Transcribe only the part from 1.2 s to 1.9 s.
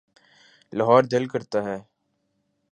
کرتا ہے۔